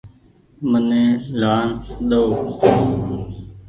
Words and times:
مني 0.69 1.03
لآن 1.39 1.65
ۮئو۔ 2.07 2.21